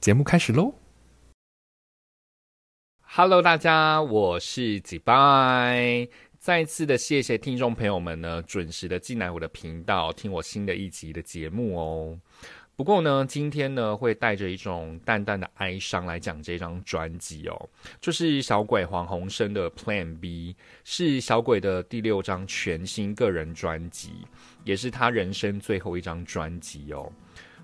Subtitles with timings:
[0.00, 0.74] 节目开始喽
[3.02, 6.08] ！Hello，大家，我是几拜。
[6.48, 12.18] 再一次的谢谢听众朋友们呢，准时的进来我的频道听我新的一集的节目哦。
[12.74, 17.68] 不过呢，今天呢会带着一种淡淡的哀伤来讲这张专辑哦，
[18.00, 24.12] 就是小鬼黄鸿升的 Plan B，是小鬼的第六张全新个人专辑，
[24.64, 27.12] 也是他人生最后一张专辑哦。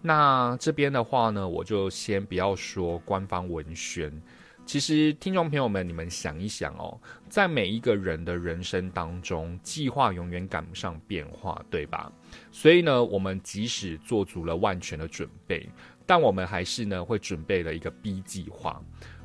[0.00, 4.22] 那这边的话呢，我就先不要说官方文宣。
[4.68, 7.00] 其实听众朋友们，你们想一想哦，
[7.30, 12.12] 在每一个人的人生当中，计划永远赶不上变化，对吧？
[12.52, 15.66] 所以呢，我们即使做足了万全的准备，
[16.04, 18.78] 但我们还是呢会准备了一个 B 计划。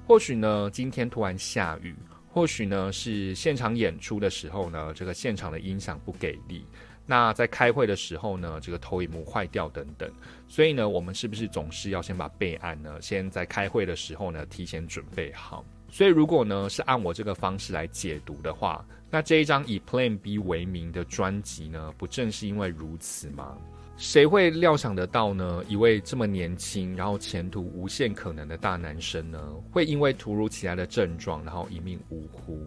[0.08, 1.94] 或许呢，今天突然下雨，
[2.30, 6.66] 或许呢是现场演出的时候呢，这个现场的音响不给力。
[7.06, 10.10] 那在开会的时候呢，这个投影幕坏掉等等，
[10.48, 13.02] 所以呢，我们是不是总是要先把备案呢？
[13.02, 15.66] 先在开会的时候呢，提前准备好。
[15.90, 23.58] 所以如果呢是按我这个方式来解读的话，那这一张以 Plan B 为名的专辑呢，不正是因为如此吗？
[23.98, 25.64] 谁会料想得到呢？
[25.68, 29.40] 一位这么年轻，然后前途无限可能的大男生呢，
[29.72, 32.66] 会因为突如其来的症状，然后一命呜呼。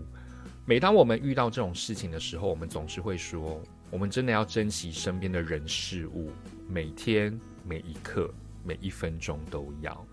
[0.65, 3.61] 每当我们遇到这种事情的时候，我们总是会说。
[3.91, 6.33] 我们真的要珍惜身边的人事物，
[6.69, 8.33] 每天每一刻
[8.65, 10.07] 每一分钟都要。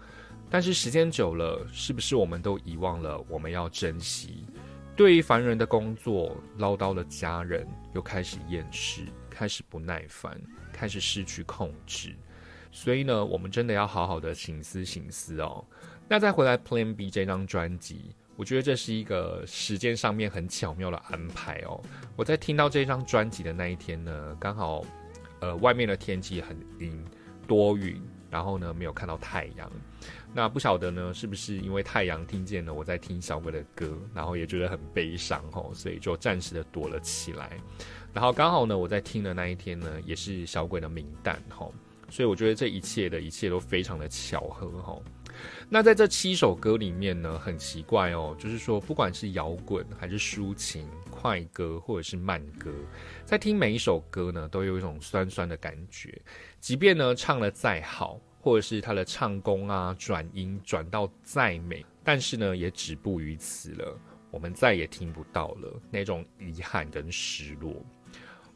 [0.49, 4.45] 但是时间久了，是不是我们都遗忘了我们要珍惜？
[4.95, 10.39] 对于烦人的工作、唠叨的家人，又开始厌世，开始不耐烦，
[10.71, 12.15] 开始失去控制。
[12.71, 15.65] 所以呢，我们真的要好好的醒思醒思哦。
[16.07, 18.15] 那再回来 Plan B 这张专辑。
[18.35, 21.79] 我觉得这是一个时间上面很巧妙的安排哦。
[22.15, 24.83] 我在听到这张专辑的那一天呢，刚好，
[25.39, 27.03] 呃，外面的天气很阴
[27.47, 29.71] 多云，然后呢没有看到太阳。
[30.33, 37.51] 那不晓得呢，是不是因为太阳听见了我在听小鬼的歌，然后也觉得很悲伤哦，所以就暂时的躲了起来。
[38.11, 41.69] 然后刚好呢，我在听的那一天呢，也是小鬼的名单哈，
[42.09, 44.99] 所以我觉得这一切的一切都非常的巧合哈。
[45.69, 52.71] 那在这七首歌里面呢，很奇怪哦，就是说，不管是摇滚还是抒情、快歌或者是慢歌，
[53.25, 56.21] 在听每一首歌呢，都有一种酸酸的感觉。
[56.59, 63.99] 即便呢唱的再好，或者是他的唱功啊、转音转到再美，但是呢也止步于此了，
[64.31, 67.75] 我们再也听不到了那种遗憾跟失落。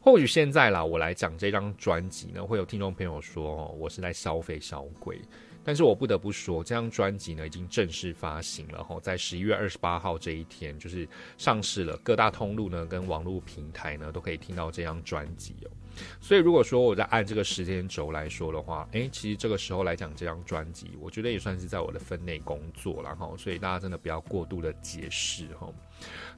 [0.00, 5.20] 或许现在啦，我来讲这张专辑呢，会有听众朋友说，我是在消费小鬼。
[5.68, 11.06] 但是我不得不说，这张专辑呢已经正式发行了哈，在十一月二十八号这一天，就是
[11.36, 15.70] 上市了，各大通路呢跟网络平台呢都可以听到这张专辑哦。
[16.22, 23.30] 所以如果说我在按这个时间轴来说的话，诶，其实这个时候来讲这张专辑，我觉得也算是在我的分内工作了哈。
[23.36, 25.70] 所以大家真的不要过度的解释哈，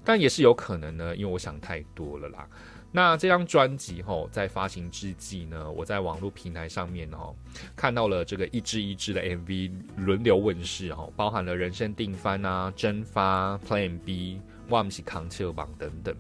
[0.03, 2.49] 但也是有可能呢，因为我想太多了啦。
[2.93, 7.35] 那这张专辑吼，在发行之际呢，我在网络平台上面哦，
[7.77, 16.15] 看到了这个一支一支的 MV 轮流问世哦，包含了人生定番啊、蒸发、Plan B、忘记扛车榜等等。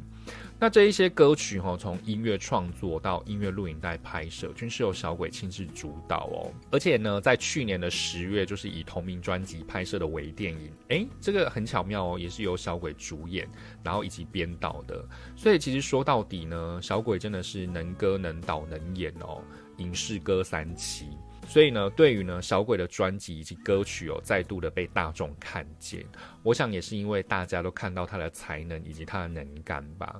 [0.62, 6.52] 那这一些歌曲哈，从音乐创作到音乐录影带拍摄，均是由小鬼亲自主导哦。
[6.70, 13.48] 而且呢，在去年的十月，就是以同名专辑拍摄的微电影，诶，这个很巧妙哦，也是由小鬼主演，
[13.82, 15.02] 然后以及编导的。
[15.34, 19.42] 所以其实说到底呢，小鬼真的是能歌能导能演哦，
[19.78, 21.04] 影视歌三栖。
[21.50, 26.06] 所以呢，对于呢小鬼的专辑以及歌曲哦，再度的被大众看见，
[26.44, 30.14] 我想也是因为大家都看到他的才能以及他的能干吧。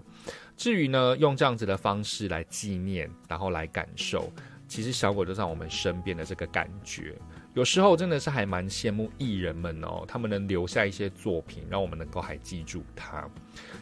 [0.57, 4.29] 至于呢，用这样子的方式来纪念，然后来感受，
[4.67, 7.17] 其实小鬼就在我们身边的这个感觉，
[7.55, 13.25] 有时候真的是还蛮羡慕艺人们哦，他们能留下一些作品，让我们能够还记住他。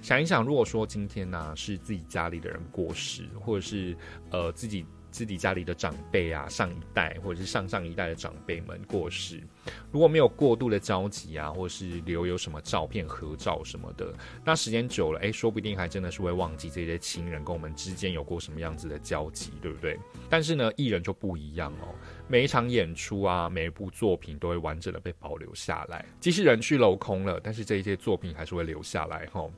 [0.02, 3.96] 想一想，如果说今天呢是自己家里的人过世，或者是
[4.28, 4.84] 呃自己。
[5.10, 9.42] 自己家里的长辈啊，上一代或者是上上一代的长辈们过世，
[9.90, 14.12] 如果没有过度的交集啊，或是留有什么照片、合照什么的，
[14.44, 19.98] 那时间久了，哎，说不定还真的是会忘记这些亲人跟我们之间有过什么样子的交集，对不对？
[20.28, 21.94] 但是呢，艺人就不一样哦，
[22.28, 26.04] 每一场演出啊，每一部作品都会完整的被保留下来。
[26.20, 29.52] 即使人去楼空了，但是这一些作品还是会留下来吼。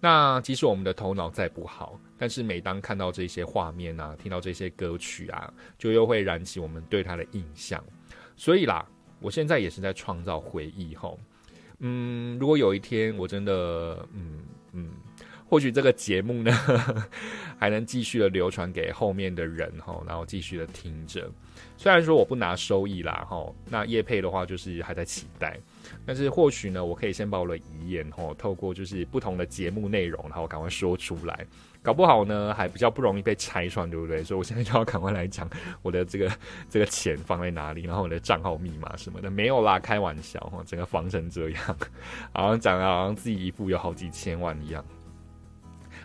[0.00, 7.82] 那即使我们的头脑再不好，但是每当看到这些画面啊，听到这些歌曲啊，就又会燃起我们对他的印象。
[8.36, 8.84] 所以啦，
[9.20, 11.18] 我现在也是在创造回忆吼。
[11.80, 14.40] 嗯，如果有一天我真的，嗯
[14.72, 14.90] 嗯。
[15.46, 16.50] 或许这个节目呢，
[17.60, 21.30] 还能继续的流传给后面的人哈，然后继续的听着。
[21.76, 25.60] 虽然说我不拿收益啦哈，那叶配的话就是还在期待。
[26.06, 31.46] 但是或许呢，我可以先把我的遗言哦，透过就是不同的节目内容，然后赶快说出来。
[31.82, 34.24] 搞不好呢，还比较不容易被拆穿，对不对？
[34.24, 35.46] 所以我现在就要赶快来讲
[35.82, 36.32] 我的这个
[36.70, 39.30] 这个钱放在哪里，然后我的账号密码什么的。
[39.30, 41.76] 没有啦，开玩笑哈，整个防成这样，
[42.32, 44.82] 好像讲的好像自己一副有好几千万一样。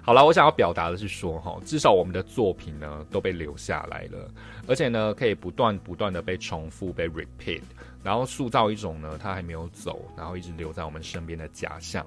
[0.01, 4.31] 好了，我想要表达的是说，哈，至少我们的作品呢都被留下来了，
[4.68, 7.62] 而且呢可以不断不断的被重复、被 repeat，
[8.01, 12.06] 然后塑造一种呢他还没有走，然后一直留在我们身边的假象。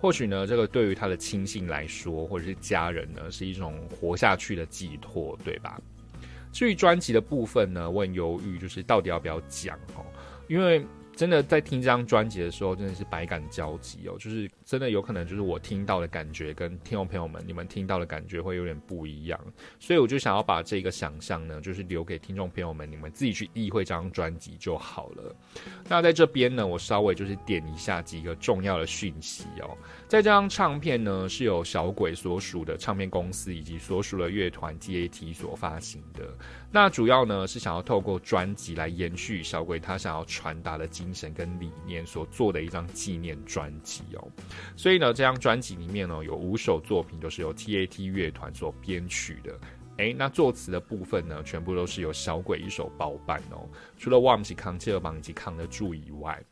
[0.00, 5.78] 或许呢，这个对于他的亲信来说，或者是家人呢，是一种活下去的寄托，对吧？
[6.52, 10.06] 至于专辑的部分呢，我很犹豫，就是到底要不要讲哦，
[10.48, 10.86] 因为。
[11.16, 14.16] 真的在听这张专辑的时候，真的是百感交集哦。
[14.18, 19.40] 就是真的有可能，就是我听到的感觉跟听众朋友们你们听到的感觉会有点不一样。
[19.80, 25.34] 所以我就想要把这个想象呢，就是留给听众朋友们，你们自己去意会这张专辑就好了。
[25.88, 29.74] 那在这边呢，我稍微就是点一下几个重要的讯息哦。
[30.06, 36.28] 在这张唱片呢，是由小鬼所属的唱片公司以及所属的乐团 GAT 所发行的。
[36.70, 44.28] 那主要呢是想要透过专辑来延续小鬼他想要传达的精精神跟理念所做的一张纪念专辑哦。
[44.76, 49.56] 所以呢，这张专辑里面呢有五首作品都是由 TAT 乐团所编曲的。
[49.98, 53.68] 诶，那作词的部分呢，全部都是由小鬼一手包办哦。
[53.96, 56.42] 除了 Warm 及康切尔邦以及扛得住以外。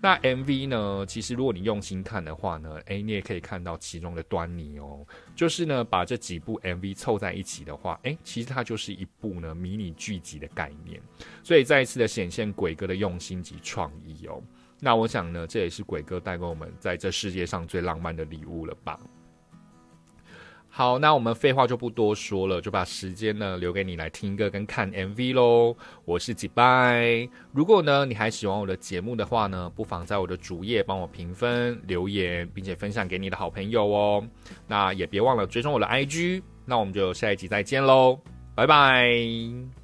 [0.00, 1.04] 那 MV 呢？
[1.06, 5.04] 其实如果你用心看的话呢，诶，你也可以看到其中的端倪哦。
[5.34, 11.02] 就是呢，把这几部 MV 凑在一起的话，诶，其实它就是一部呢迷你剧集的概念。
[11.42, 14.40] 所以再一次的显现鬼哥的用心及创意哦。
[14.78, 19.00] 那我想呢，这也是鬼哥带给我们在这世界上最浪漫的礼物了吧。
[20.70, 25.74] 好，那我们废话就不多说了，就把时间呢留给你来听歌跟看 MV 喽。
[26.04, 34.24] 我是吉拜，如果呢你还喜欢我的节目的话呢，不妨在我的主页帮我评分、留言，并且分享给你的好朋友哦。
[34.68, 36.42] 那也别忘了追踪我的 IG。
[36.64, 38.20] 那我们就下一集再见喽，
[38.54, 39.77] 拜拜。